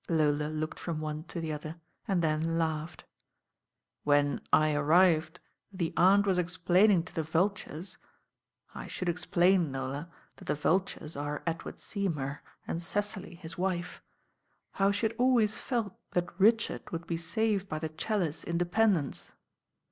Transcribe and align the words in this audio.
Lola 0.09 0.47
looked 0.47 0.79
from 0.79 0.99
one 0.99 1.25
to 1.25 1.39
the 1.39 1.53
other, 1.53 1.75
and 2.07 2.23
then 2.23 2.57
laughed. 2.57 3.03
"When 4.03 4.41
I 4.51 4.73
arrived 4.73 5.39
the 5.71 5.93
Aunt 5.95 6.25
was 6.25 6.39
explaining 6.39 7.03
to 7.03 7.13
the 7.13 7.21
Vultures— 7.21 7.99
I 8.73 8.87
should 8.87 9.07
explain, 9.09 9.71
Lola, 9.71 10.09
that 10.37 10.45
the 10.45 10.55
Vultur.* 10.55 11.15
are 11.21 11.43
Edward 11.45 11.79
Seymour 11.79 12.41
and 12.65 12.81
Cecily, 12.81 13.35
his 13.35 13.59
wife— 13.59 14.01
how 14.71 14.89
she 14.91 15.05
had 15.05 15.15
always 15.19 15.55
felt 15.55 15.93
that 16.13 16.33
Richard 16.39 16.89
would 16.89 17.05
be 17.05 17.15
saved 17.15 17.69
by 17.69 17.77
the 17.77 17.89
Challice 17.89 18.43
independence. 18.43 19.33